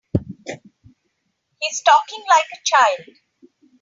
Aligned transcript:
He's 1.61 1.83
talking 1.83 2.23
like 2.27 2.45
a 2.51 2.57
child. 2.65 3.17